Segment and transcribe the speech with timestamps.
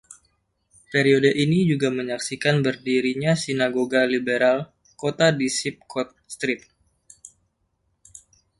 [0.91, 4.57] Periode ini juga menyaksikan berdirinya sinagoga Liberal
[5.01, 6.63] kota di Sheepcote Street.